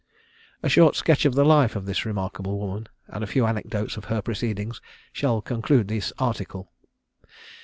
A 0.63 0.67
short 0.67 0.95
sketch 0.95 1.25
of 1.25 1.35
the 1.35 1.45
life 1.45 1.75
of 1.75 1.85
this 1.85 2.07
remarkable 2.07 2.57
woman, 2.57 2.87
and 3.09 3.23
a 3.23 3.27
few 3.27 3.45
anecdotes 3.45 3.97
of 3.97 4.05
her 4.05 4.19
proceedings, 4.19 4.81
shall 5.13 5.43
conclude 5.43 5.89
this 5.89 6.11
article. 6.17 6.71